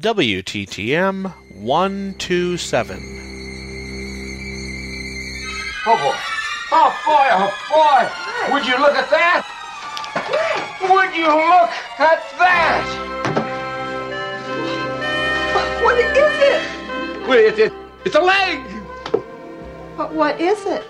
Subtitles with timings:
[0.00, 2.98] WTTM 127.
[5.86, 6.14] Oh boy.
[6.70, 8.06] Oh boy, oh boy.
[8.54, 9.42] Would you look at that?
[10.82, 12.86] Would you look at that?
[15.82, 16.62] What is it?
[17.28, 17.72] Well, it, it,
[18.04, 18.60] it's a leg.
[19.96, 20.84] What, what is it?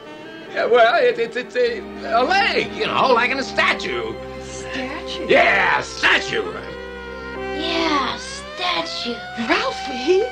[0.52, 4.12] Yeah, well, it, it, it's a, a leg, you know, like in a statue.
[4.42, 5.26] Statue.
[5.28, 6.42] Yeah, statue.
[8.58, 9.14] Yeah, statue.
[9.48, 10.24] Ralphie?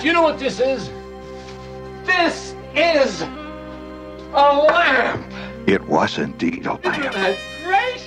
[0.00, 0.88] Do you know what this is?
[2.04, 5.24] This is a lamp.
[5.66, 7.14] It was indeed a Isn't lamp.
[7.14, 8.00] that great?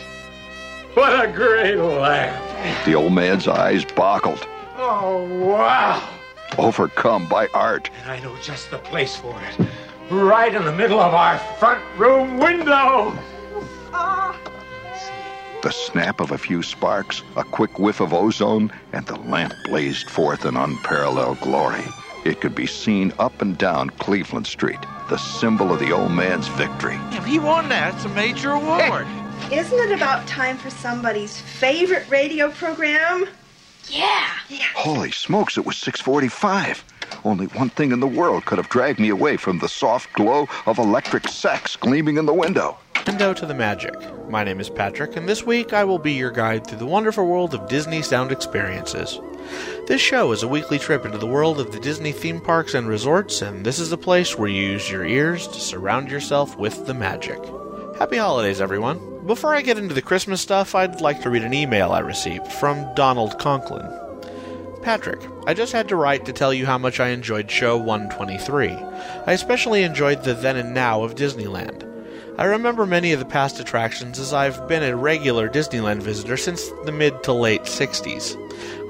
[0.94, 2.86] What a great lamp.
[2.86, 6.02] The old man's eyes boggled, Oh, wow.
[6.58, 7.90] overcome by art.
[8.04, 9.68] And I know just the place for it.
[10.10, 13.18] Right in the middle of our front room window.
[13.94, 14.38] Ah,
[15.66, 20.12] The snap of a few sparks, a quick whiff of ozone, and the lamp blazed
[20.12, 21.84] forth in unparalleled glory.
[22.24, 24.78] It could be seen up and down Cleveland Street,
[25.10, 27.00] the symbol of the old man's victory.
[27.14, 29.08] If he won that, it's a major award.
[29.08, 33.26] Hey, isn't it about time for somebody's favorite radio program?
[33.90, 34.30] Yeah.
[34.50, 34.66] Yeah.
[34.76, 36.84] Holy smokes, it was 645.
[37.24, 40.48] Only one thing in the world could have dragged me away from the soft glow
[40.68, 42.78] of electric sex gleaming in the window.
[43.08, 43.96] Window to the Magic.
[44.30, 47.28] My name is Patrick, and this week I will be your guide through the wonderful
[47.28, 49.20] world of Disney sound experiences.
[49.86, 52.88] This show is a weekly trip into the world of the Disney theme parks and
[52.88, 56.88] resorts, and this is the place where you use your ears to surround yourself with
[56.88, 57.40] the magic.
[57.98, 59.26] Happy holidays, everyone.
[59.28, 62.48] Before I get into the Christmas stuff, I'd like to read an email I received
[62.48, 63.88] from Donald Conklin.
[64.82, 68.70] Patrick, I just had to write to tell you how much I enjoyed show 123.
[68.72, 71.95] I especially enjoyed the then and now of Disneyland.
[72.38, 76.70] I remember many of the past attractions as I've been a regular Disneyland visitor since
[76.84, 78.36] the mid to late 60s.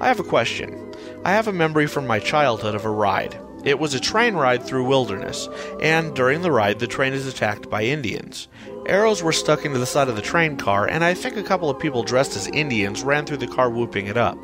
[0.01, 0.91] I have a question.
[1.23, 3.39] I have a memory from my childhood of a ride.
[3.63, 5.47] It was a train ride through wilderness,
[5.79, 8.47] and during the ride, the train is attacked by Indians.
[8.87, 11.69] Arrows were stuck into the side of the train car, and I think a couple
[11.69, 14.43] of people dressed as Indians ran through the car whooping it up.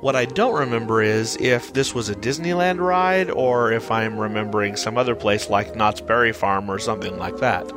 [0.00, 4.76] What I don't remember is if this was a Disneyland ride or if I'm remembering
[4.76, 7.72] some other place like Knott's Berry Farm or something like that.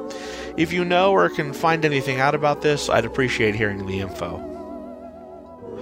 [0.58, 4.49] If you know or can find anything out about this, I'd appreciate hearing the info.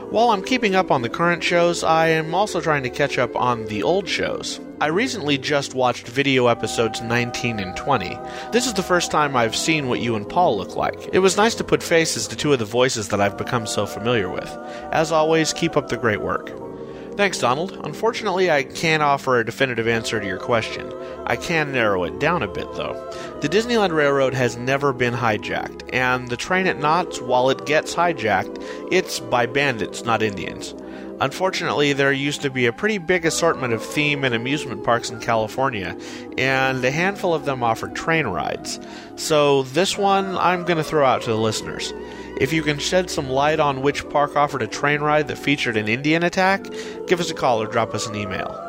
[0.09, 3.35] While I'm keeping up on the current shows, I am also trying to catch up
[3.35, 4.61] on the old shows.
[4.79, 8.17] I recently just watched video episodes 19 and 20.
[8.53, 11.09] This is the first time I've seen what you and Paul look like.
[11.11, 13.85] It was nice to put faces to two of the voices that I've become so
[13.85, 14.49] familiar with.
[14.93, 16.53] As always, keep up the great work.
[17.17, 17.81] Thanks, Donald.
[17.83, 20.93] Unfortunately, I can't offer a definitive answer to your question.
[21.25, 22.93] I can narrow it down a bit, though.
[23.41, 27.95] The Disneyland Railroad has never been hijacked, and the train at Knott's, while it gets
[27.95, 30.75] hijacked, it's by bandits, not Indians.
[31.19, 35.19] Unfortunately, there used to be a pretty big assortment of theme and amusement parks in
[35.19, 35.97] California,
[36.37, 38.79] and a handful of them offered train rides.
[39.15, 41.91] So, this one I'm going to throw out to the listeners.
[42.39, 45.75] If you can shed some light on which park offered a train ride that featured
[45.75, 46.65] an Indian attack,
[47.07, 48.63] give us a call or drop us an email.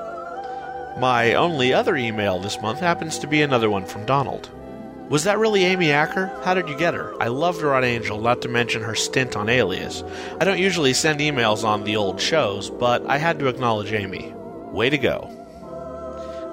[0.98, 4.50] My only other email this month happens to be another one from Donald.
[5.10, 6.26] Was that really Amy Acker?
[6.44, 7.14] How did you get her?
[7.22, 10.02] I loved her on Angel, not to mention her stint on Alias.
[10.40, 14.34] I don't usually send emails on the old shows, but I had to acknowledge Amy.
[14.72, 15.34] Way to go.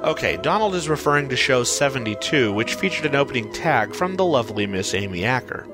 [0.05, 4.67] Okay, Donald is referring to show 72, which featured an opening tag from the lovely
[4.67, 5.65] Miss Amy Acker.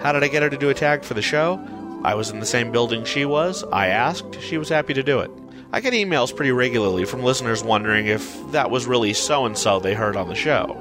[0.00, 1.60] How did I get her to do a tag for the show?
[2.04, 3.64] I was in the same building she was.
[3.72, 4.40] I asked.
[4.40, 5.30] She was happy to do it.
[5.72, 9.80] I get emails pretty regularly from listeners wondering if that was really so and so
[9.80, 10.80] they heard on the show.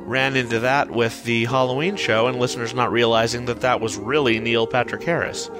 [0.00, 4.38] Ran into that with the Halloween show and listeners not realizing that that was really
[4.40, 5.50] Neil Patrick Harris.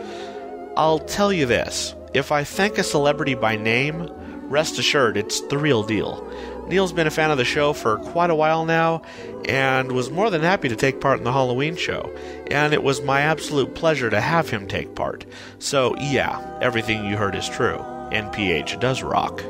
[0.77, 4.10] I'll tell you this if I thank a celebrity by name,
[4.50, 6.31] rest assured it's the real deal.
[6.69, 9.03] Neil's been a fan of the show for quite a while now
[9.44, 12.10] and was more than happy to take part in the Halloween show,
[12.50, 15.27] and it was my absolute pleasure to have him take part.
[15.59, 17.78] So, yeah, everything you heard is true.
[18.10, 19.43] NPH does rock.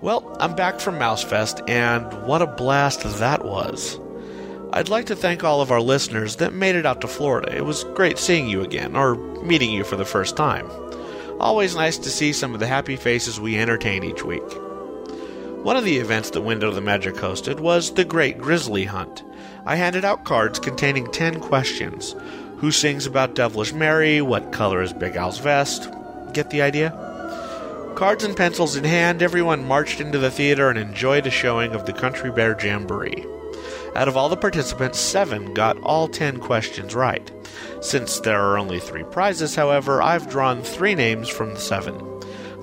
[0.00, 3.98] Well, I'm back from Mousefest, and what a blast that was.
[4.72, 7.54] I'd like to thank all of our listeners that made it out to Florida.
[7.54, 10.70] It was great seeing you again, or meeting you for the first time.
[11.40, 14.42] Always nice to see some of the happy faces we entertain each week.
[15.62, 19.24] One of the events that Window of the Magic hosted was the Great Grizzly Hunt.
[19.64, 22.14] I handed out cards containing 10 questions.
[22.58, 24.20] Who sings about Devilish Mary?
[24.20, 25.90] What color is Big Al's vest?
[26.34, 26.90] Get the idea?
[27.96, 31.86] Cards and pencils in hand, everyone marched into the theater and enjoyed a showing of
[31.86, 33.24] the Country Bear Jamboree.
[33.96, 37.30] Out of all the participants, seven got all ten questions right.
[37.80, 41.98] Since there are only three prizes, however, I've drawn three names from the seven.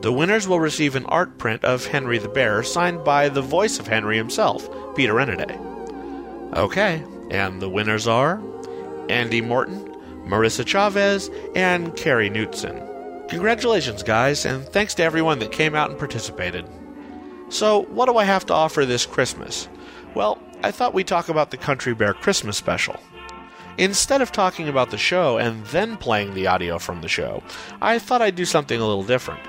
[0.02, 3.80] The winners will receive an art print of Henry the Bear signed by the voice
[3.80, 5.58] of Henry himself, Peter Renaday.
[6.56, 8.42] Okay, and the winners are
[9.10, 9.84] Andy Morton,
[10.26, 12.84] Marissa Chavez, and Carrie Knutson.
[13.30, 16.66] Congratulations, guys, and thanks to everyone that came out and participated.
[17.50, 19.68] So, what do I have to offer this Christmas?
[20.14, 23.00] Well, I thought we'd talk about the Country Bear Christmas special.
[23.78, 27.44] Instead of talking about the show and then playing the audio from the show,
[27.80, 29.42] I thought I'd do something a little different.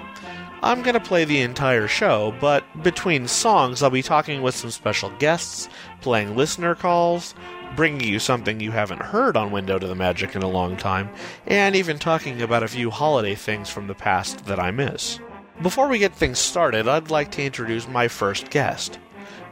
[0.63, 4.71] I'm going to play the entire show, but between songs, I'll be talking with some
[4.71, 5.69] special guests,
[6.03, 7.35] playing listener calls,
[7.75, 11.09] bringing you something you haven't heard on Window to the Magic in a long time,
[11.47, 15.21] and even talking about a few holiday things from the past that I miss.
[15.63, 18.99] Before we get things started, I'd like to introduce my first guest.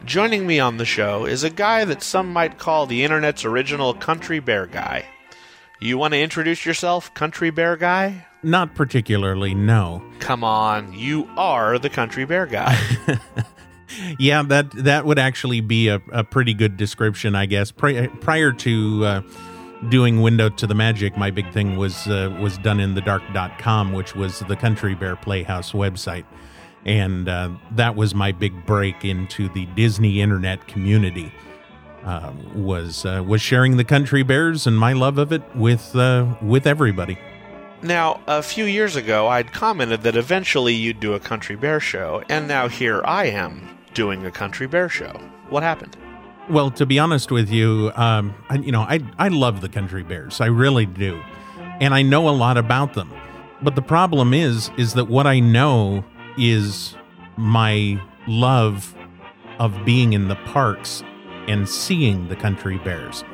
[0.05, 3.95] Joining me on the show is a guy that some might call the internet's original
[3.95, 5.05] country bear guy.
[5.81, 8.27] You want to introduce yourself, country bear guy?
[8.43, 10.03] Not particularly, no.
[10.21, 12.79] Come on, you are the country bear guy.
[14.19, 17.73] yeah, that that would actually be a, a pretty good description, I guess.
[17.73, 19.23] Pri- prior to uh,
[19.89, 23.93] doing Window to the Magic, my big thing was uh, was done in the dark.com,
[23.93, 26.25] which was the Country Bear Playhouse website.
[26.87, 31.33] And uh, that was my big break into the Disney internet community.
[32.05, 36.25] Uh, was uh, was sharing the Country Bears and my love of it with uh,
[36.41, 37.19] with everybody.
[37.83, 42.23] Now, a few years ago, I'd commented that eventually you'd do a Country Bear show,
[42.29, 45.21] and now here I am doing a Country Bear show.
[45.51, 45.97] What happened?
[46.49, 50.05] Well, to be honest with you, um, I, you know, I I love the Country
[50.05, 51.21] Bears, I really do,
[51.81, 53.13] and I know a lot about them.
[53.61, 56.05] But the problem is, is that what I know
[56.39, 56.95] is
[57.37, 58.95] my love
[59.59, 61.03] of being in the parks
[61.49, 63.25] and seeing the Country Bears.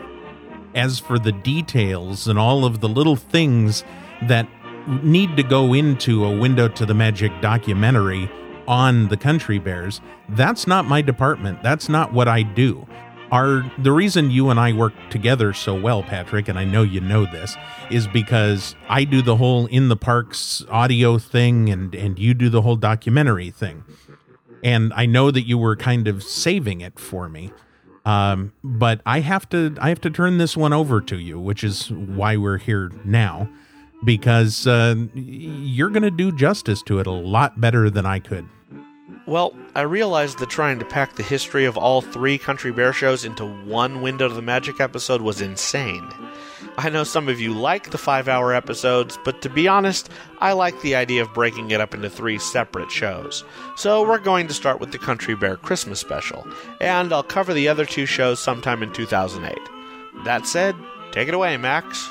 [0.75, 3.85] As for the details and all of the little things
[4.23, 4.49] that
[5.03, 8.31] need to go into a Window to the Magic documentary
[8.67, 10.01] on the Country Bears,
[10.31, 11.63] that's not my department.
[11.63, 12.87] That's not what I do.
[13.33, 17.01] Our the reason you and I work together so well, Patrick, and I know you
[17.01, 17.57] know this,
[17.91, 22.51] is because I do the whole in the parks audio thing and and you do
[22.51, 23.85] the whole documentary thing.
[24.63, 27.53] And I know that you were kind of saving it for me.
[28.05, 31.65] Um, but I have to I have to turn this one over to you, which
[31.65, 33.49] is why we're here now,
[34.05, 38.47] because uh, you're going to do justice to it a lot better than I could.
[39.27, 43.25] Well, I realized that trying to pack the history of all three Country Bear shows
[43.25, 46.09] into one Window to the Magic episode was insane.
[46.79, 50.09] I know some of you like the five hour episodes, but to be honest,
[50.39, 53.45] I like the idea of breaking it up into three separate shows.
[53.77, 56.47] So we're going to start with the Country Bear Christmas special,
[56.81, 59.57] and I'll cover the other two shows sometime in 2008.
[60.25, 60.77] That said,
[61.11, 62.11] take it away, Max.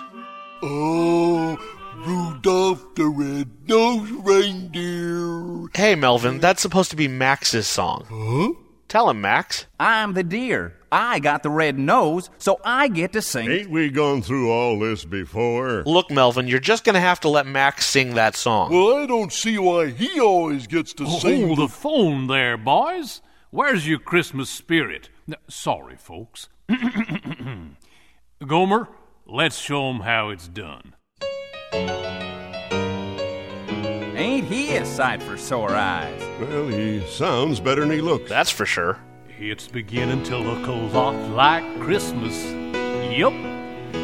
[0.62, 1.58] Oh,
[2.06, 5.68] Rudolph the Red-Nosed Reindeer.
[5.74, 8.06] Hey, Melvin, that's supposed to be Max's song.
[8.10, 8.54] Huh?
[8.88, 9.66] Tell him, Max.
[9.80, 10.76] I'm the deer.
[10.92, 13.50] I got the red nose, so I get to sing.
[13.50, 15.84] Ain't we gone through all this before?
[15.86, 18.74] Look, Melvin, you're just going to have to let Max sing that song.
[18.74, 21.46] Well, I don't see why he always gets to sing.
[21.48, 23.22] Hold the phone there, boys.
[23.52, 25.10] Where's your Christmas spirit?
[25.30, 26.50] N- Sorry, folks.
[28.46, 28.90] Gomer,
[29.26, 30.96] let's show 'em how it's done.
[34.42, 36.20] Ain't he a sight for sore eyes?
[36.40, 38.28] Well, he sounds better than he looks.
[38.28, 38.98] That's for sure.
[39.38, 42.44] It's beginning to look a lot like Christmas.
[43.16, 43.34] Yep.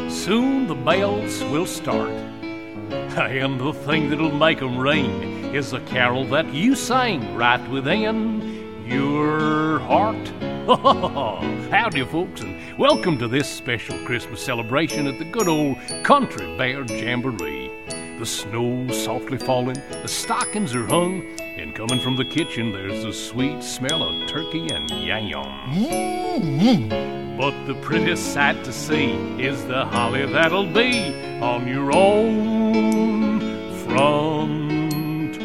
[0.08, 2.12] Soon the bells will start.
[2.12, 8.86] And the thing that'll make 'em ring is the carol that you sang right within
[8.86, 10.28] your heart.
[11.72, 16.84] Howdy, folks, and welcome to this special Christmas celebration at the good old Country Bear
[16.84, 17.77] Jamboree.
[18.18, 23.12] The snow softly falling, the stockings are hung, and coming from the kitchen there's the
[23.12, 25.44] sweet smell of turkey and yam.
[25.70, 27.36] Mm-hmm.
[27.36, 33.38] But the prettiest sight to see is the holly that'll be on your own
[33.86, 35.38] front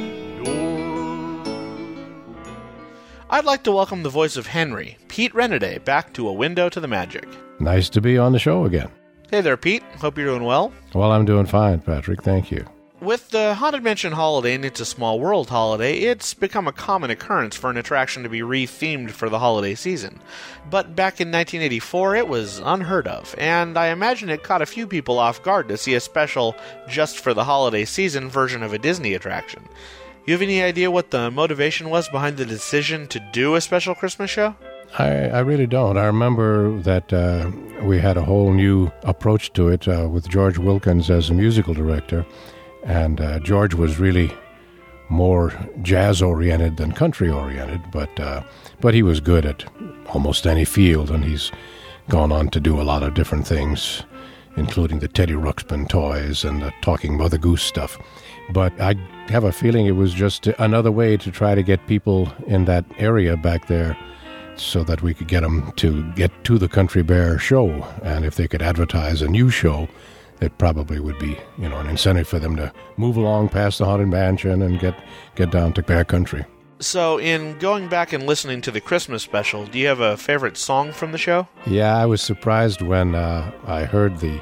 [0.43, 1.43] door.
[3.29, 6.79] I'd like to welcome the voice of Henry, Pete Renaday, back to A Window to
[6.79, 7.27] the Magic.
[7.59, 8.89] Nice to be on the show again.
[9.33, 9.81] Hey there, Pete.
[9.99, 10.71] Hope you're doing well.
[10.93, 12.21] Well, I'm doing fine, Patrick.
[12.21, 12.67] Thank you.
[13.01, 17.09] With the Haunted Mansion holiday and It's a Small World holiday, it's become a common
[17.09, 20.19] occurrence for an attraction to be re-themed for the holiday season.
[20.69, 24.85] But back in 1984, it was unheard of, and I imagine it caught a few
[24.85, 26.55] people off guard to see a special,
[26.87, 29.67] just for the holiday season version of a Disney attraction.
[30.27, 33.95] You have any idea what the motivation was behind the decision to do a special
[33.95, 34.55] Christmas show?
[35.00, 35.97] I, I really don't.
[35.97, 40.59] I remember that uh, we had a whole new approach to it uh, with George
[40.59, 42.25] Wilkins as a musical director,
[42.83, 44.31] and uh, George was really
[45.09, 48.43] more jazz oriented than country oriented, but uh,
[48.81, 49.65] but he was good at
[50.09, 51.51] almost any field, and he's
[52.09, 54.03] gone on to do a lot of different things,
[54.57, 57.97] including the Teddy Ruxpin toys and the Talking Mother Goose stuff.
[58.51, 58.93] But I
[59.29, 62.85] have a feeling it was just another way to try to get people in that
[63.00, 63.97] area back there
[64.55, 67.69] so that we could get them to get to the Country Bear show.
[68.03, 69.88] And if they could advertise a new show,
[70.41, 73.86] it probably would be, you know, an incentive for them to move along past the
[73.86, 74.95] Haunted Mansion and get,
[75.36, 76.45] get down to Bear Country.
[76.79, 80.57] So, in going back and listening to the Christmas special, do you have a favorite
[80.57, 81.48] song from the show?
[81.65, 84.41] Yeah, I was surprised when uh, I heard the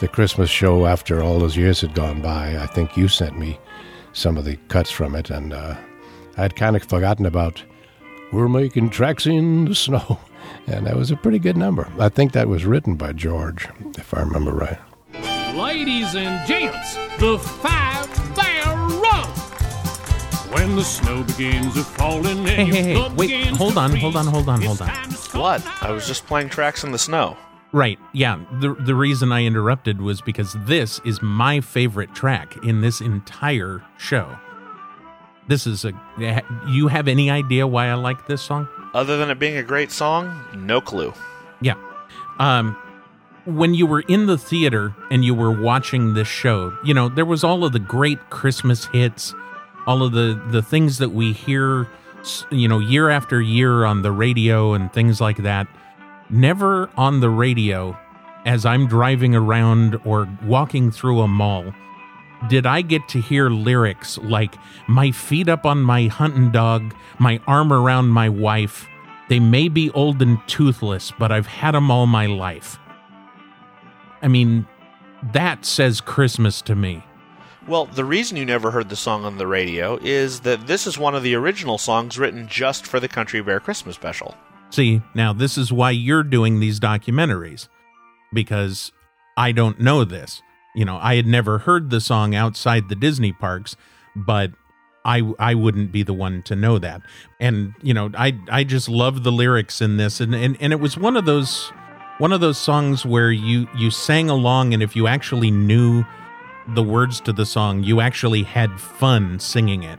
[0.00, 2.58] the Christmas show after all those years had gone by.
[2.58, 3.58] I think you sent me
[4.12, 5.76] some of the cuts from it, and uh,
[6.36, 7.62] I'd kind of forgotten about
[8.36, 10.18] "We're Making Tracks in the Snow,"
[10.66, 11.90] and that was a pretty good number.
[11.98, 13.66] I think that was written by George,
[13.96, 14.78] if I remember right.
[15.56, 19.40] Ladies and gents, the Five Bear Rugs.
[20.52, 23.96] When the snow begins to fall and Hey, your hey, hey, blood wait, hold on,
[23.96, 24.88] hold on, hold on, hold on.
[24.88, 25.66] time to What?
[25.82, 27.38] I was just playing tracks in the snow.
[27.72, 27.98] Right.
[28.12, 28.38] Yeah.
[28.60, 33.82] The the reason I interrupted was because this is my favorite track in this entire
[33.98, 34.38] show.
[35.48, 35.92] This is a
[36.68, 38.68] you have any idea why I like this song?
[38.94, 41.12] Other than it being a great song, no clue.
[41.60, 41.74] Yeah.
[42.38, 42.76] Um
[43.44, 47.24] when you were in the theater and you were watching this show, you know, there
[47.24, 49.34] was all of the great Christmas hits,
[49.86, 51.88] all of the the things that we hear
[52.50, 55.68] you know year after year on the radio and things like that.
[56.28, 57.96] Never on the radio
[58.44, 61.72] as I'm driving around or walking through a mall
[62.48, 64.56] did I get to hear lyrics like
[64.88, 68.86] my feet up on my hunting dog, my arm around my wife.
[69.28, 72.78] They may be old and toothless, but I've had them all my life.
[74.22, 74.66] I mean,
[75.32, 77.02] that says Christmas to me.
[77.66, 80.98] Well, the reason you never heard the song on the radio is that this is
[80.98, 84.36] one of the original songs written just for the Country Bear Christmas special.
[84.70, 87.68] See, now this is why you're doing these documentaries
[88.32, 88.92] because
[89.36, 90.42] I don't know this.
[90.76, 93.76] You know, I had never heard the song outside the Disney parks,
[94.14, 94.52] but
[95.06, 97.00] I I wouldn't be the one to know that.
[97.40, 100.80] And you know, I I just love the lyrics in this and and, and it
[100.80, 101.72] was one of those
[102.18, 106.04] one of those songs where you you sang along and if you actually knew
[106.74, 109.98] the words to the song, you actually had fun singing it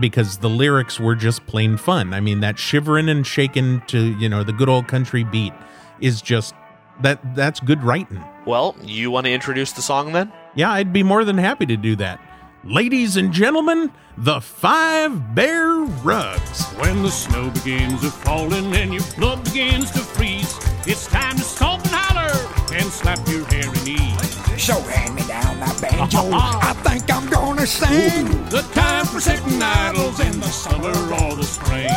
[0.00, 2.14] because the lyrics were just plain fun.
[2.14, 5.52] I mean, that shivering and shaking to, you know, the good old country beat
[6.00, 6.54] is just
[7.02, 8.22] that that's good writing.
[8.46, 10.32] Well, you want to introduce the song then?
[10.54, 12.20] Yeah, I'd be more than happy to do that.
[12.62, 15.70] Ladies and gentlemen, the Five Bear
[16.02, 16.64] Rugs.
[16.74, 21.42] When the snow begins to falling and your blood begins to freeze, it's time to
[21.42, 24.62] stomp and holler and slap your hair hairy knees.
[24.62, 26.18] So hand me down that banjo.
[26.32, 28.26] I think I'm gonna sing.
[28.50, 31.88] The time for sitting idles in the summer or the spring.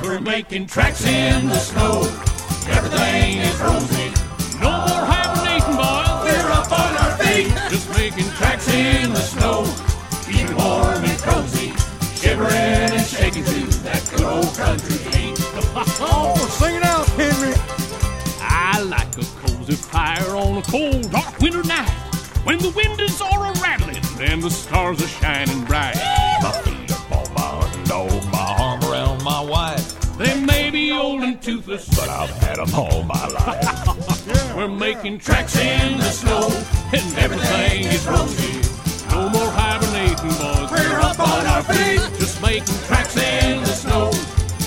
[0.02, 2.02] We're making tracks in the snow.
[2.68, 4.12] Everything is rosy.
[4.60, 5.13] No more
[12.44, 15.38] Shivering and shaking to that good old country beat.
[16.00, 17.54] Oh, sing it out, Henry.
[18.40, 21.88] I like a cozy fire on a cold, dark winter night.
[22.44, 25.96] When the wind is all a rattling and the stars are shining bright.
[26.42, 30.18] My feet up on my hunting dog, my arm around my wife.
[30.18, 34.54] They may be old and toothless, But I've had them all my life.
[34.56, 36.48] We're making tracks in the snow,
[36.92, 38.63] and everything is rosy.
[41.24, 44.10] On our feet, just making tracks in the snow.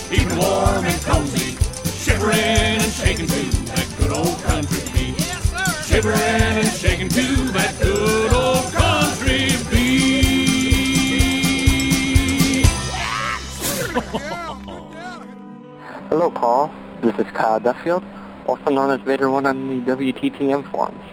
[0.10, 1.58] Keeping warm and cozy,
[1.92, 2.40] shivering
[2.82, 5.20] and shaking to that good old country beat.
[5.20, 10.28] Yes, Shivering and shaking to that good old country beat.
[16.10, 16.72] Hello, Paul.
[17.02, 18.04] This is Kyle Duffield,
[18.48, 21.04] also known as Vader One on the WTTM forums.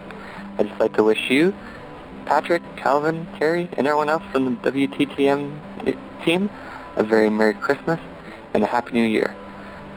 [0.57, 1.53] I'd just like to wish you,
[2.27, 6.51] Patrick, Calvin, Terry, and everyone else from the WTTM team
[6.97, 8.01] a very Merry Christmas
[8.53, 9.35] and a Happy New Year.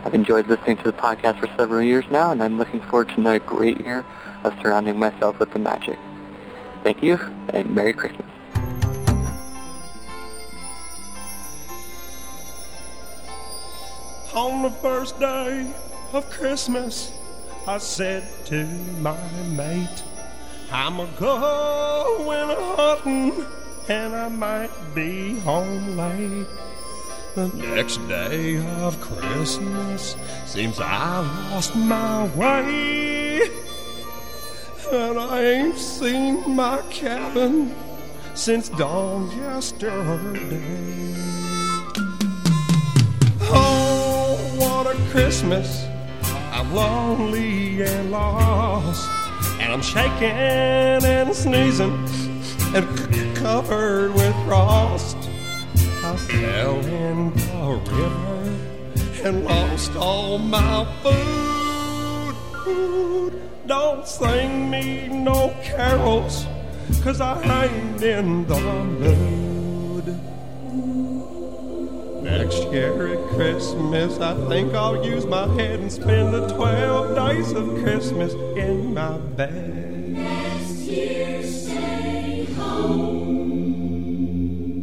[0.04, 3.16] I've enjoyed listening to the podcast for several years now, and I'm looking forward to
[3.16, 4.06] another great year
[4.44, 5.98] of surrounding myself with the magic.
[6.84, 7.20] Thank you,
[7.50, 8.26] and Merry Christmas.
[14.34, 15.74] On the first day
[16.14, 17.12] of Christmas,
[17.68, 18.66] I said to
[19.00, 19.18] my
[19.50, 20.04] mate,
[20.72, 23.46] I'm a going hunting
[23.88, 26.48] and I might be home late.
[27.36, 31.20] The next day of Christmas seems I
[31.52, 33.42] lost my way.
[34.92, 37.74] And I ain't seen my cabin
[38.34, 41.14] since dawn yesterday.
[43.50, 45.86] Oh, what a Christmas!
[46.52, 49.10] I'm lonely and lost,
[49.60, 51.94] and I'm shaking and sneezing
[52.76, 55.18] and c- covered with frost.
[56.04, 62.36] I fell in the river and lost all my food.
[62.64, 63.42] food.
[63.66, 66.46] Don't sing me no carols,
[67.04, 69.57] cause I ain't in the mood.
[72.28, 77.52] Next year at Christmas, I think I'll use my head and spend the 12 days
[77.54, 79.88] of Christmas in my bed.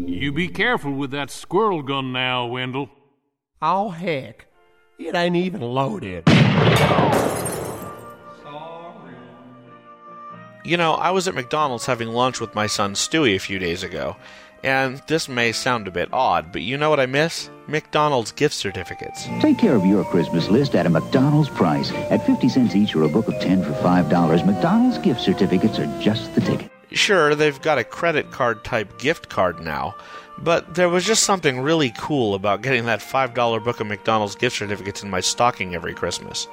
[0.09, 2.89] You be careful with that squirrel gun now, Wendell.
[3.61, 4.47] Oh, heck.
[4.99, 6.25] It ain't even loaded.
[10.65, 13.83] You know, I was at McDonald's having lunch with my son Stewie a few days
[13.83, 14.17] ago,
[14.65, 17.51] and this may sound a bit odd, but you know what I miss?
[17.67, 19.27] McDonald's gift certificates.
[19.41, 21.93] Take care of your Christmas list at a McDonald's price.
[22.11, 26.01] At 50 cents each or a book of 10 for $5, McDonald's gift certificates are
[26.01, 26.71] just the ticket.
[26.93, 29.95] Sure, they've got a credit card type gift card now,
[30.39, 34.57] but there was just something really cool about getting that $5 book of McDonald's gift
[34.57, 36.49] certificates in my stocking every Christmas.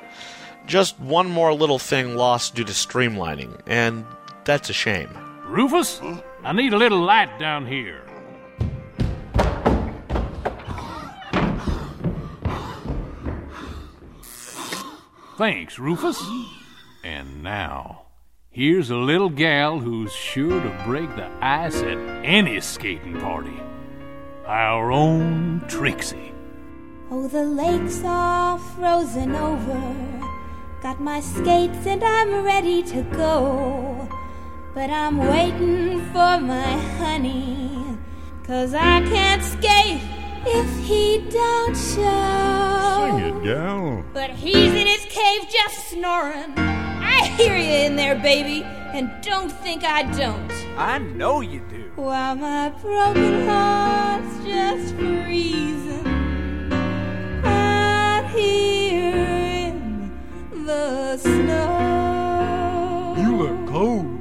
[0.67, 4.05] Just one more little thing lost due to streamlining, and
[4.43, 5.09] that's a shame.
[5.45, 6.17] Rufus, hmm?
[6.43, 8.01] I need a little light down here.
[15.37, 16.21] Thanks, Rufus.
[17.03, 18.03] And now,
[18.49, 23.59] here's a little gal who's sure to break the ice at any skating party.
[24.45, 26.31] Our own Trixie.
[27.11, 30.31] Oh, the lake's all frozen over.
[30.81, 34.07] Got my skates and I'm ready to go.
[34.73, 37.97] But I'm waiting for my honey.
[38.45, 40.01] Cause I can't skate
[40.45, 43.17] if he don't show.
[43.17, 44.03] Sing it, gal.
[44.13, 46.53] But he's in his cave just snoring.
[46.57, 50.51] I hear you in there, baby, and don't think I don't.
[50.77, 51.91] I know you do.
[51.95, 56.07] While my broken heart's just freezing
[57.43, 59.27] out here
[59.67, 60.11] in
[60.65, 63.15] the snow.
[63.17, 64.20] You look cold,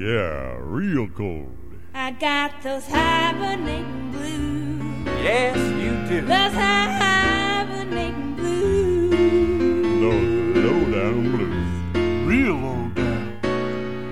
[0.00, 1.54] Yeah, real cold.
[1.92, 5.06] I got those hibernating blues.
[5.22, 6.26] Yes, you do.
[6.26, 9.10] Those hibernating blues.
[10.00, 12.26] Those low down blues.
[12.26, 13.40] Real low down.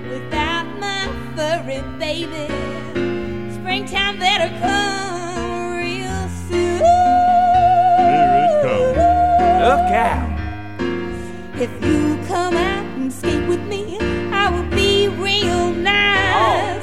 [0.07, 2.53] Without my furry baby,
[3.55, 4.98] springtime better come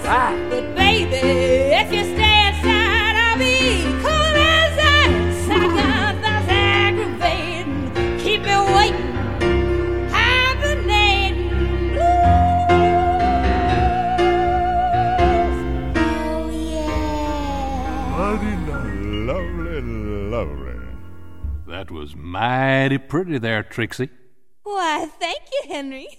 [0.07, 0.51] nice.
[0.51, 5.49] But baby, if you stay inside, I'll be cold as ice.
[5.51, 9.13] I got those aggravating, keep me waiting,
[10.11, 11.39] hibernating
[11.91, 12.87] blues.
[15.97, 18.17] Oh yeah.
[18.17, 18.55] Mighty
[19.27, 19.81] lovely,
[20.31, 20.75] lovely.
[21.69, 24.11] That was mighty pretty there, Trixie.
[24.63, 26.09] Why, thank you, Henry.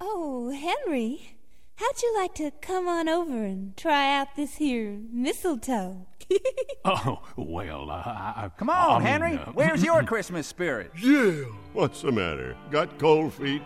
[0.00, 1.37] Oh, Henry,
[1.78, 6.06] how'd you like to come on over and try out this here mistletoe?
[6.84, 9.38] Oh, well, uh, I, I- Come on, I mean, Henry.
[9.38, 10.90] uh, Where's your Christmas spirit?
[10.98, 11.42] Yeah.
[11.74, 12.56] What's the matter?
[12.70, 13.62] Got cold feet?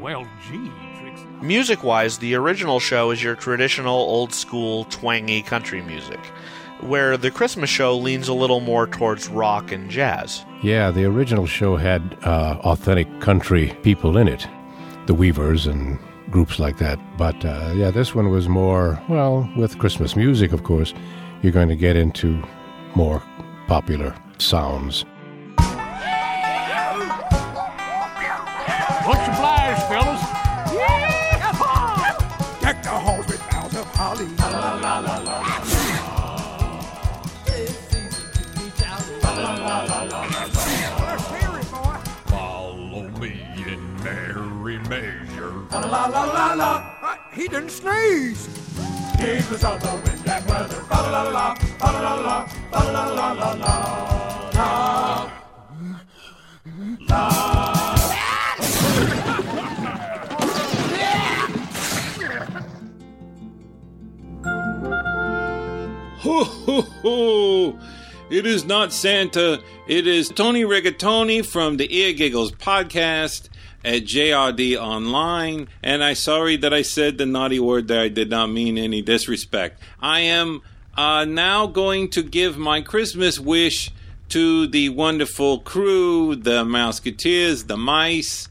[0.00, 0.70] Well, gee,
[1.00, 1.26] Trixie.
[1.42, 6.20] Music wise, the original show is your traditional old school twangy country music,
[6.80, 10.44] where the Christmas show leans a little more towards rock and jazz.
[10.62, 14.46] Yeah, the original show had uh, authentic country people in it,
[15.06, 15.98] the Weavers and
[16.32, 16.98] groups like that.
[17.16, 20.92] But uh, yeah, this one was more, well, with Christmas music, of course,
[21.42, 22.42] you're going to get into
[22.96, 23.22] more
[23.68, 25.04] popular sounds.
[46.42, 47.16] La la la la.
[47.32, 48.46] He didn't sneeze.
[49.18, 50.82] Heedless of the wind and weather.
[50.90, 51.54] La la la la.
[51.80, 52.36] La la la la.
[52.72, 53.72] La la la la la.
[66.24, 67.78] Ho, ho, ho!
[68.30, 69.60] It is not Santa.
[69.88, 73.48] It is Tony Rigatoni from the Ear Giggles podcast
[73.84, 75.68] at JRD Online.
[75.82, 78.02] And I'm sorry that I said the naughty word there.
[78.02, 79.80] I did not mean any disrespect.
[80.00, 80.62] I am
[80.96, 83.90] uh, now going to give my Christmas wish
[84.28, 88.48] to the wonderful crew, the Mouseketeers, the mice,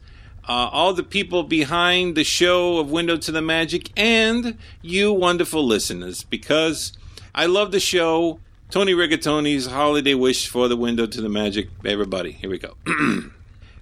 [0.48, 5.66] uh, all the people behind the show of Window to the Magic, and you wonderful
[5.66, 6.94] listeners, because
[7.34, 8.40] I love the show.
[8.70, 11.70] Tony Rigatoni's holiday wish for the Window to the Magic.
[11.84, 12.76] Everybody, here we go.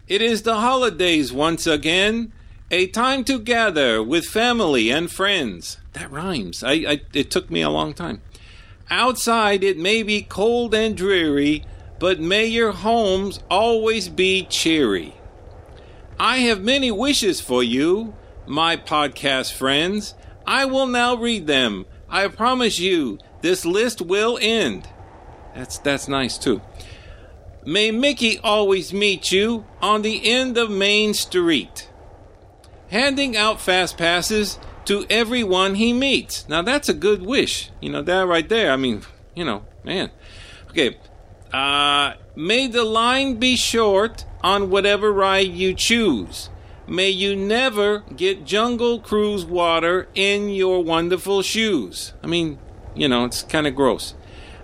[0.10, 2.34] it is the holidays once again,
[2.72, 5.78] a time to gather with family and friends.
[5.94, 6.64] That rhymes.
[6.64, 8.22] I, I it took me a long time.
[8.90, 11.64] Outside, it may be cold and dreary,
[12.00, 15.14] but may your homes always be cheery.
[16.20, 18.16] I have many wishes for you,
[18.48, 20.16] my podcast friends.
[20.48, 21.86] I will now read them.
[22.10, 24.88] I promise you, this list will end.
[25.54, 26.62] That's that's nice too.
[27.70, 31.88] May Mickey always meet you on the end of Main Street,
[32.90, 36.50] handing out fast passes to everyone he meets.
[36.50, 37.70] Now that's a good wish.
[37.80, 38.72] You know that right there.
[38.72, 39.04] I mean,
[39.36, 40.10] you know, man.
[40.72, 40.98] Okay.
[41.54, 46.50] Uh, may the line be short on whatever ride you choose.
[46.88, 52.14] May you never get Jungle Cruise water in your wonderful shoes.
[52.24, 52.58] I mean,
[52.96, 54.16] you know, it's kind of gross.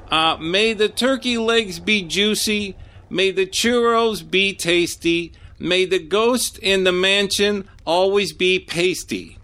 [0.09, 2.75] Uh, may the turkey legs be juicy.
[3.15, 5.31] May the churros be tasty.
[5.57, 9.37] May the ghost in the mansion always be pasty.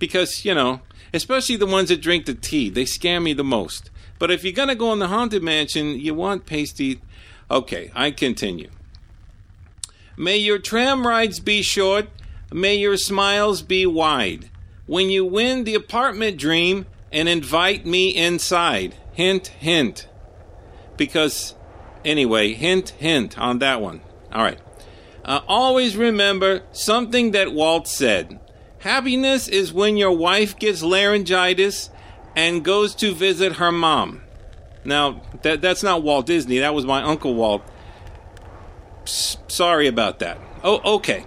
[0.00, 0.80] Because, you know,
[1.12, 3.88] especially the ones that drink the tea, they scare me the most.
[4.18, 7.02] But if you're going to go in the haunted mansion, you want pasty.
[7.48, 8.70] Okay, I continue.
[10.16, 12.08] May your tram rides be short.
[12.52, 14.50] May your smiles be wide.
[14.86, 18.96] When you win the apartment dream and invite me inside.
[19.12, 20.08] Hint, hint.
[20.96, 21.54] Because,
[22.04, 24.00] anyway, hint, hint on that one.
[24.32, 24.58] All right.
[25.24, 28.38] Uh, always remember something that Walt said.
[28.80, 31.88] Happiness is when your wife gets laryngitis
[32.36, 34.20] and goes to visit her mom.
[34.84, 36.58] Now, that, that's not Walt Disney.
[36.58, 37.62] That was my Uncle Walt.
[39.06, 40.38] Sorry about that.
[40.62, 41.24] Oh, okay.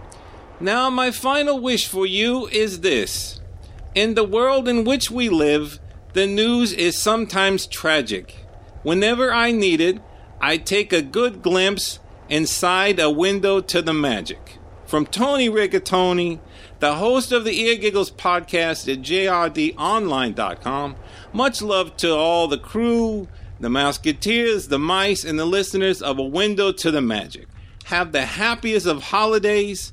[0.59, 3.39] Now, my final wish for you is this.
[3.95, 5.79] In the world in which we live,
[6.13, 8.35] the news is sometimes tragic.
[8.83, 9.99] Whenever I need it,
[10.39, 14.57] I take a good glimpse inside a window to the magic.
[14.85, 16.39] From Tony Rigatoni,
[16.79, 20.95] the host of the Ear Giggles podcast at jrdonline.com,
[21.33, 23.27] much love to all the crew,
[23.59, 27.47] the Mouseketeers, the mice, and the listeners of A Window to the Magic.
[27.85, 29.91] Have the happiest of holidays,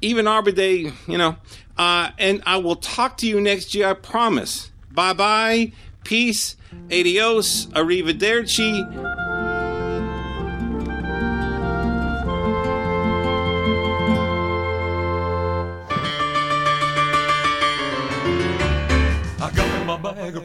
[0.00, 1.36] even Arbor Day, you know.
[1.78, 4.70] Uh, and I will talk to you next year, I promise.
[4.92, 5.72] Bye bye,
[6.04, 6.56] peace,
[6.90, 9.25] adios, arrivederci.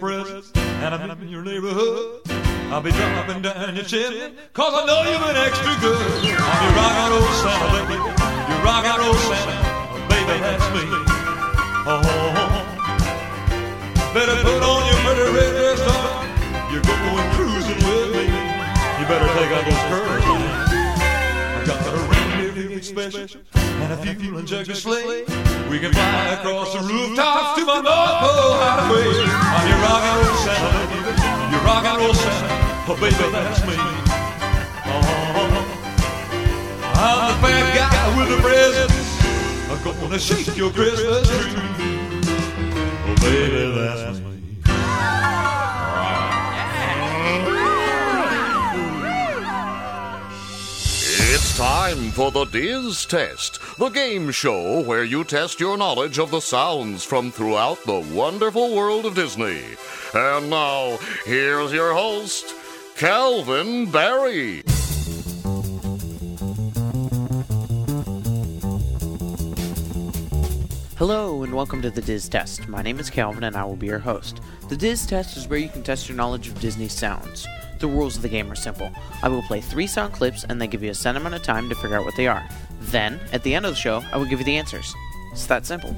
[0.01, 2.25] Presents, and I'm in your neighborhood.
[2.73, 6.01] I'll be dropping down your chimney, cause I know you've been extra good.
[6.01, 8.01] I'm your rock and roll Santa, baby.
[8.01, 10.81] Your rock and roll Santa, oh, baby, that's me.
[11.85, 12.65] Oh, oh, oh, oh,
[14.09, 16.33] better put on your pretty red dress, darling.
[16.73, 18.25] You're going cruising with me.
[18.25, 20.25] You better take out those curls.
[21.45, 25.25] I got a reindeer special and a few fuel injector sleigh.
[25.69, 29.25] We can fly across the rooftops to my North Pole hideaway.
[29.25, 30.81] I'm your rock and roll Santa.
[31.51, 32.53] Your rock and roll Santa,
[32.87, 33.75] oh baby, that's me.
[34.85, 35.01] Oh,
[36.93, 38.99] I'm the fat guy with the presents.
[39.71, 41.55] I'm gonna shake your Christmas tree.
[43.07, 44.20] Oh baby, that's me.
[51.61, 56.39] Time for the Diz Test, the game show where you test your knowledge of the
[56.39, 59.61] sounds from throughout the wonderful world of Disney.
[60.15, 62.55] And now, here's your host,
[62.95, 64.63] Calvin Barry.
[70.97, 72.67] Hello and welcome to the Diz Test.
[72.69, 74.41] My name is Calvin and I will be your host.
[74.67, 77.45] The Diz Test is where you can test your knowledge of Disney sounds.
[77.81, 78.91] The rules of the game are simple.
[79.23, 81.67] I will play three sound clips and then give you a set amount of time
[81.67, 82.47] to figure out what they are.
[82.79, 84.93] Then, at the end of the show, I will give you the answers.
[85.31, 85.89] It's that simple.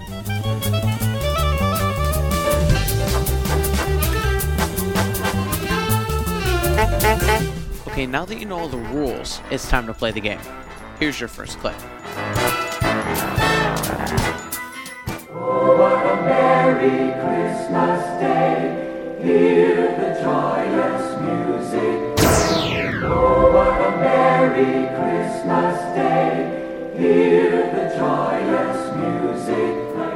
[7.92, 10.40] Okay, now that you know all the rules, it's time to play the game.
[11.00, 11.76] Here's your first clip.
[15.34, 18.83] What a merry Christmas day.
[19.24, 21.98] Hear the joyous music.
[23.06, 26.92] over a merry Christmas day.
[26.98, 30.13] Hear the joyous music.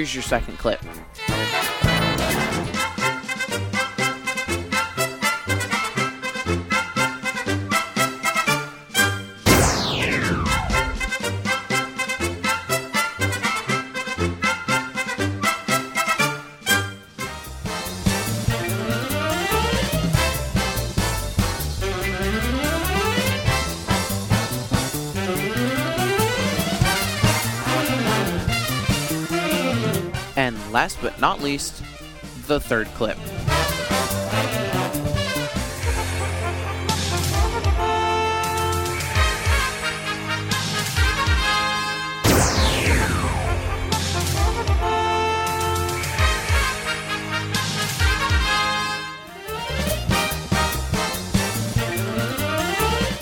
[0.00, 0.80] Here's your second clip.
[30.70, 31.82] Last but not least,
[32.46, 33.18] the third clip.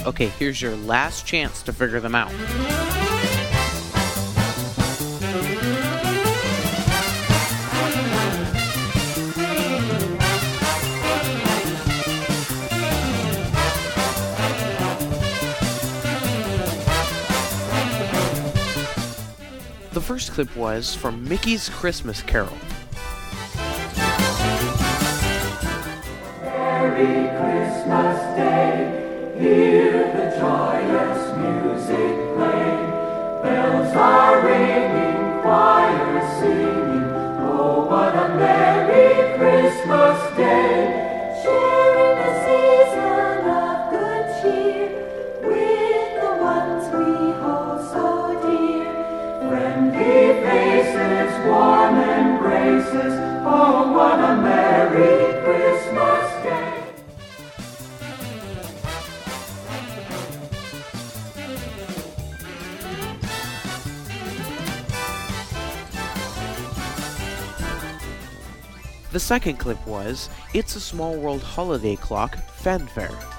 [0.07, 2.33] Okay, here's your last chance to figure them out.
[20.29, 22.57] First clip was from Mickey's Christmas Carol.
[26.43, 28.98] Merry Christmas Day,
[69.19, 73.38] The second clip was It's a Small World Holiday Clock Fanfare.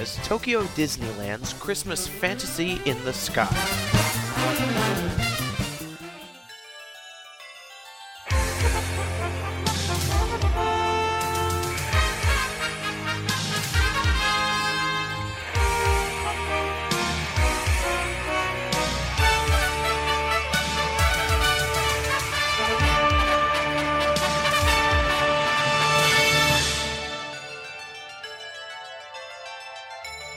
[0.00, 3.93] Was Tokyo Disneyland's Christmas Fantasy in the Sky.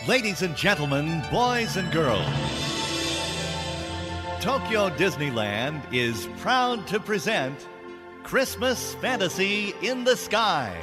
[0.07, 2.25] Ladies and gentlemen, boys and girls,
[4.39, 7.67] Tokyo Disneyland is proud to present
[8.23, 10.73] Christmas Fantasy in the Sky.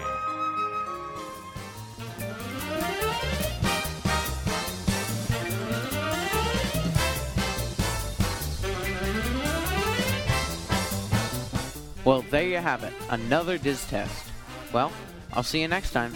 [12.04, 12.92] Well, there you have it.
[13.08, 14.26] Another Diz test.
[14.70, 14.92] Well,
[15.32, 16.12] I'll see you next time.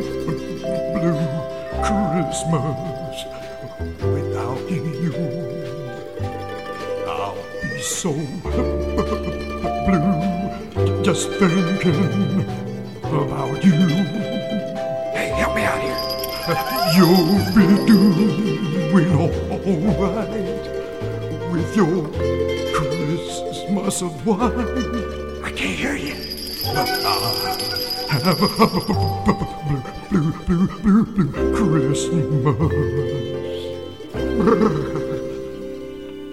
[1.84, 3.18] Christmas
[4.02, 5.14] without you.
[7.08, 8.12] I'll be so
[8.44, 8.80] blue
[11.04, 12.46] just thinking
[13.04, 13.72] about you.
[15.16, 15.98] Hey, help me out here.
[16.96, 20.30] You'll be doing alright
[21.52, 21.98] with your
[22.74, 25.44] Christmas of wine.
[25.44, 26.16] I can't hear you.
[28.10, 28.48] Have a
[30.10, 32.56] blue, blue, blue, blue Christmas.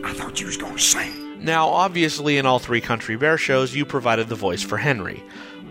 [0.03, 1.45] I thought you was gonna sing.
[1.45, 5.23] Now, obviously, in all three Country Bear shows, you provided the voice for Henry.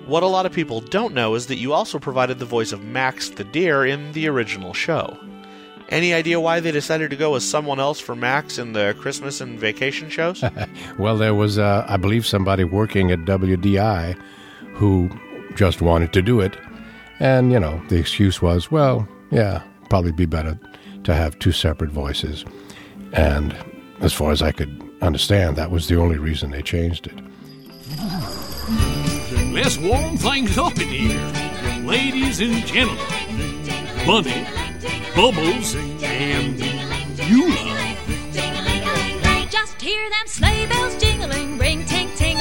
[0.05, 2.83] What a lot of people don't know is that you also provided the voice of
[2.83, 5.17] Max the deer in the original show.
[5.89, 9.41] Any idea why they decided to go with someone else for Max in the Christmas
[9.41, 10.43] and vacation shows?
[10.99, 14.15] well, there was, uh, I believe, somebody working at WDI
[14.75, 15.09] who
[15.55, 16.57] just wanted to do it.
[17.19, 20.59] And, you know, the excuse was, well, yeah, probably be better
[21.03, 22.43] to have two separate voices.
[23.13, 23.55] And
[24.01, 27.19] as far as I could understand, that was the only reason they changed it.
[29.53, 31.31] Let's warm things up in here.
[31.85, 32.99] Ladies and gentlemen,
[34.05, 34.45] Bunny,
[35.15, 36.57] Bubbles, and
[37.17, 37.83] Beulah.
[39.49, 42.34] Just hear them sleigh bells jingling, ring ting tingling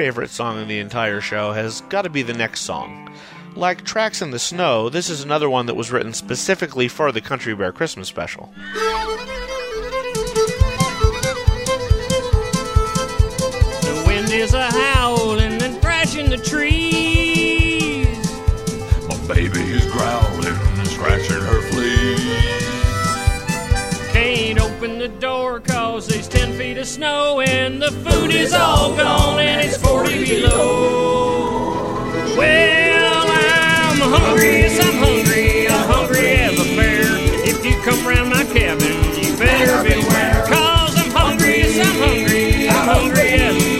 [0.00, 3.14] favorite song in the entire show has got to be the next song.
[3.54, 7.20] Like Tracks in the Snow, this is another one that was written specifically for the
[7.20, 8.50] Country Bear Christmas special.
[13.82, 18.06] The wind is a howling and thrashing the trees.
[19.06, 21.79] My baby is growling and scratching her fleas.
[24.80, 29.38] Open the door cause there's 10 feet of snow and the food is all gone
[29.38, 31.84] and it's 40 below.
[32.34, 37.04] Well, I'm hungry, yes, I'm hungry, I'm hungry as a bear.
[37.46, 40.46] If you come round my cabin, you better beware.
[40.46, 43.79] Cause I'm hungry, yes, I'm hungry, I'm hungry as a bear.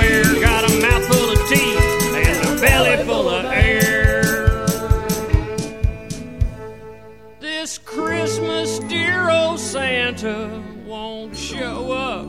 [12.00, 12.26] Up,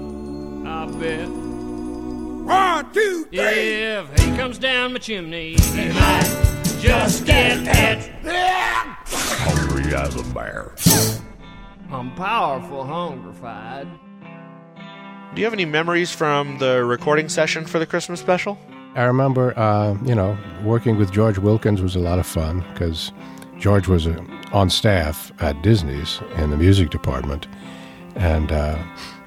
[0.67, 1.29] I bet.
[1.29, 3.37] One, two, three.
[3.39, 8.11] If he comes down my chimney, he might just get it.
[9.07, 10.75] Hungry as a bear.
[11.91, 13.87] I'm powerful hungrified.
[15.33, 18.57] Do you have any memories from the recording session for the Christmas special?
[18.95, 23.13] I remember, uh, you know, working with George Wilkins was a lot of fun because
[23.57, 27.47] George was uh, on staff at Disney's in the music department,
[28.15, 28.77] and uh,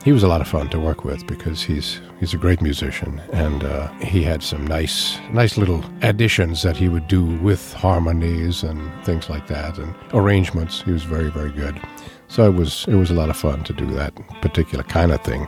[0.05, 3.21] he was a lot of fun to work with because he's he's a great musician,
[3.33, 8.63] and uh, he had some nice nice little additions that he would do with harmonies
[8.63, 10.83] and things like that, and arrangements.
[10.83, 11.81] He was very very good.
[12.29, 15.23] So it was it was a lot of fun to do that particular kind of
[15.23, 15.45] thing,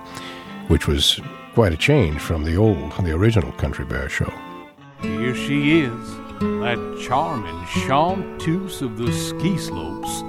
[0.68, 1.20] which was
[1.52, 4.32] quite a change from the old the original Country Bear show.
[5.02, 10.20] Here she is, that charming chanteuse of the ski slopes,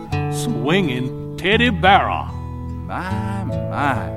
[0.43, 2.25] swinging Teddi Barra.
[2.87, 4.16] My, my.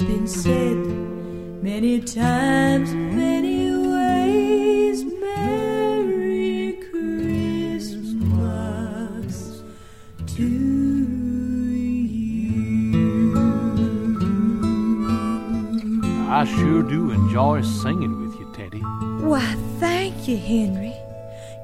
[0.00, 0.76] it's been said
[1.60, 8.04] many times, many ways, Merry Christmas
[10.36, 10.78] to
[16.30, 18.80] I sure do enjoy singing with you, Teddi.
[19.22, 20.94] Why, thank you, Henry.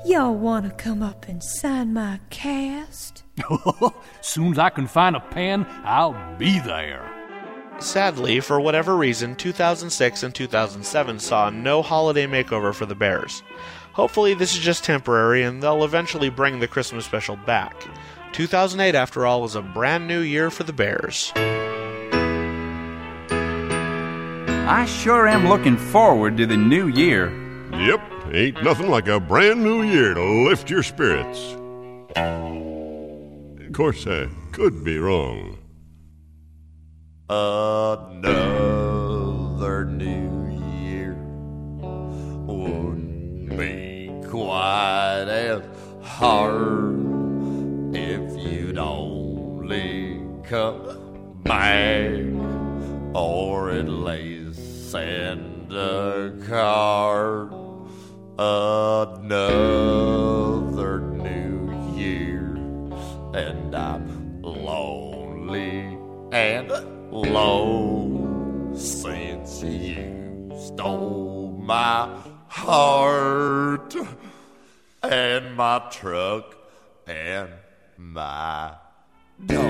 [0.05, 3.23] Y'all want to come up and sign my cast?
[4.23, 7.14] Soon as I can find a pen, I'll be there.
[7.81, 13.43] Sadly, for whatever reason, 2006 and 2007 saw no holiday makeover for the Bears.
[13.93, 17.87] Hopefully, this is just temporary and they'll eventually bring the Christmas special back.
[18.33, 21.33] 2008, after all, was a brand new year for the Bears.
[24.67, 27.31] I sure am looking forward to the new year.
[27.73, 28.01] Yep,
[28.33, 31.55] ain't nothing like a brand new year to lift your spirits.
[32.17, 35.59] Of course, I could be wrong.
[37.27, 38.37] Another
[39.87, 40.51] new
[40.85, 41.15] year
[42.47, 45.63] wouldn't be quite as
[46.03, 52.11] hard if you'd only come back
[53.15, 57.51] or at least send a card.
[58.37, 59.94] Another
[67.35, 72.09] low since you stole my
[72.47, 73.93] heart
[75.03, 76.57] and my truck
[77.09, 77.51] and
[77.99, 78.73] my
[79.47, 79.65] dog.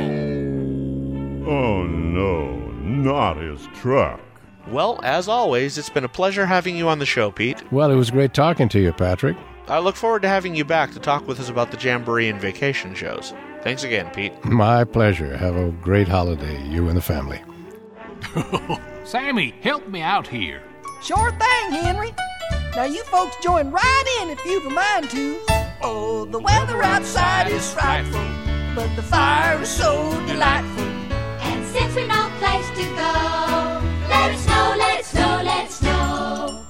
[1.47, 4.21] Oh no, not his truck.
[4.69, 7.73] Well, as always, it's been a pleasure having you on the show, Pete.
[7.73, 9.39] Well, it was great talking to you, Patrick.
[9.69, 12.39] I look forward to having you back to talk with us about the Jamboree and
[12.39, 13.33] vacation shows.
[13.62, 14.45] Thanks again, Pete.
[14.45, 15.35] My pleasure.
[15.35, 17.41] Have a great holiday, you and the family.
[19.05, 20.62] Sammy, help me out here.
[21.03, 22.14] Sure thing, Henry.
[22.75, 25.41] Now you folks join right in if you've a mind to.
[25.83, 28.25] Oh, the weather outside is frightful,
[28.75, 30.85] but the fire is so delightful.
[30.85, 35.70] And since we've no place to go, let it snow, let it snow, let it
[35.70, 36.64] snow.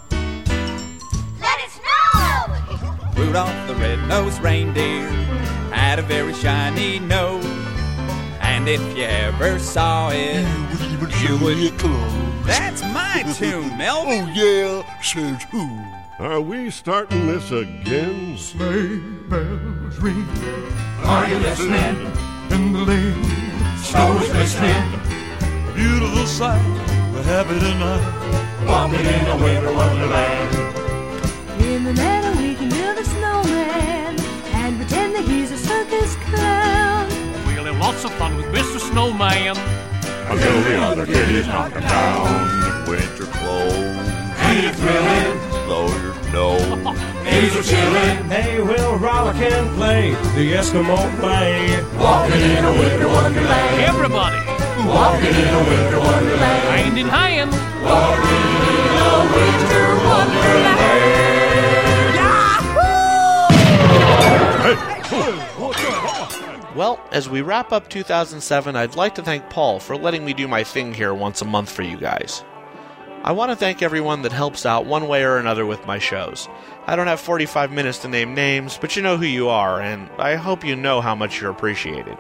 [1.41, 3.15] Let it snow!
[3.25, 5.09] Rudolph the red-nosed reindeer
[5.71, 7.45] had a very shiny nose.
[8.41, 10.84] And if you ever saw it,
[11.25, 11.57] you would.
[12.45, 14.29] That's my tune, Melvin.
[14.29, 15.67] Oh, yeah, says who?
[16.19, 18.37] Are we starting this again?
[18.37, 18.99] Sleigh
[19.29, 20.29] bells ring.
[21.05, 22.13] Are you listening?
[22.51, 23.25] In the lane,
[23.79, 24.71] snow is glistening.
[24.71, 26.63] A beautiful sight.
[27.13, 28.05] We're happy tonight.
[28.67, 30.55] Walking in a winter wonderland.
[31.63, 34.21] In the meadow, we can build a snowman
[34.61, 37.09] and pretend that he's a circus clown.
[37.47, 38.79] We'll have lots of fun with Mr.
[38.79, 39.94] Snowman.
[40.35, 42.89] Until the other kiddies knock him down.
[42.89, 44.09] Winter clothes,
[44.43, 45.39] Ain't it thrilling?
[45.69, 46.59] though your snow.
[47.25, 48.29] Days are chilling.
[48.29, 51.81] They will rollick and play the Eskimo play.
[51.99, 53.81] Walking in a winter wonderland.
[53.83, 54.41] Everybody,
[54.89, 56.63] Walking in a winter wonderland.
[56.75, 57.51] hand in hand.
[57.83, 61.34] Walking in a winter wonderland.
[66.75, 70.49] Well, as we wrap up 2007, I'd like to thank Paul for letting me do
[70.49, 72.43] my thing here once a month for you guys.
[73.23, 76.49] I want to thank everyone that helps out one way or another with my shows.
[76.87, 80.11] I don't have 45 minutes to name names, but you know who you are, and
[80.19, 82.19] I hope you know how much you're appreciated.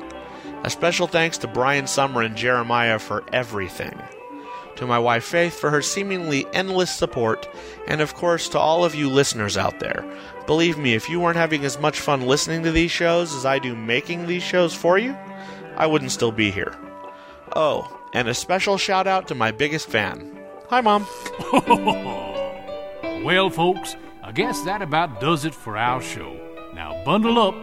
[0.62, 4.00] A special thanks to Brian Summer and Jeremiah for everything.
[4.76, 7.48] To my wife Faith for her seemingly endless support,
[7.86, 10.04] and of course to all of you listeners out there.
[10.46, 13.58] Believe me, if you weren't having as much fun listening to these shows as I
[13.60, 15.16] do making these shows for you,
[15.76, 16.74] I wouldn't still be here.
[17.56, 20.38] Oh, and a special shout out to my biggest fan.
[20.68, 21.06] Hi, Mom.
[23.24, 26.36] Well, folks, I guess that about does it for our show.
[26.74, 27.54] Now bundle up,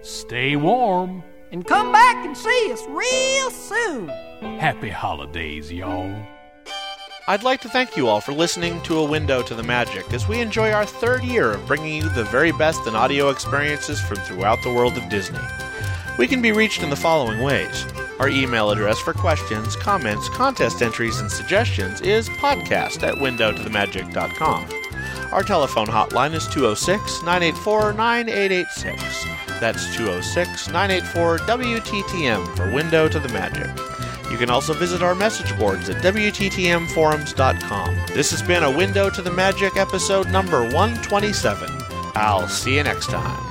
[0.00, 4.08] stay warm, And come back and see us real soon.
[4.60, 6.14] happy holidays, y'all.
[7.28, 10.26] I'd like to thank you all for listening to A Window to the Magic as
[10.26, 14.16] we enjoy our third year of bringing you the very best in audio experiences from
[14.16, 15.38] throughout the world of Disney.
[16.18, 17.84] We can be reached in the following ways.
[18.18, 24.66] Our email address for questions, comments, contest entries, and suggestions is podcast at windowtothemagic.com.
[25.30, 29.60] Our telephone hotline is 206 984 9886.
[29.60, 33.87] That's 206 984 WTTM for Window to the Magic.
[34.30, 37.96] You can also visit our message boards at WTTMforums.com.
[38.08, 41.68] This has been a Window to the Magic episode number 127.
[42.14, 43.48] I'll see you next time.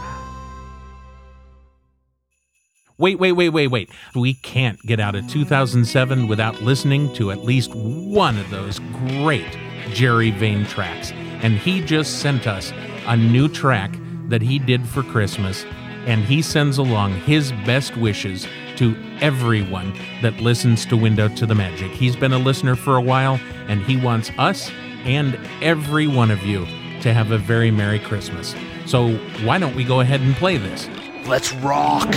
[3.00, 3.92] Wait, wait, wait, wait, wait.
[4.16, 9.56] We can't get out of 2007 without listening to at least one of those great
[9.94, 11.12] Jerry Vane tracks.
[11.44, 12.74] And he just sent us
[13.06, 13.96] a new track
[14.30, 15.64] that he did for Christmas.
[16.08, 18.48] And he sends along his best wishes
[18.78, 21.92] to everyone that listens to Window to the Magic.
[21.92, 24.72] He's been a listener for a while, and he wants us
[25.04, 26.66] and every one of you
[27.02, 28.56] to have a very Merry Christmas.
[28.86, 30.90] So why don't we go ahead and play this?
[31.28, 32.14] Let's rock!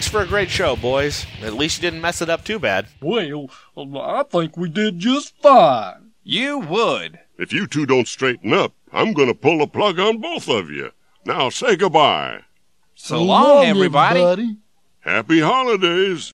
[0.00, 1.26] Thanks for a great show, boys.
[1.42, 2.86] At least you didn't mess it up too bad.
[3.02, 6.12] Well, I think we did just fine.
[6.24, 7.18] You would.
[7.36, 10.70] If you two don't straighten up, I'm going to pull a plug on both of
[10.70, 10.92] you.
[11.26, 12.44] Now say goodbye.
[12.94, 14.56] So long, everybody.
[15.00, 16.32] Happy holidays.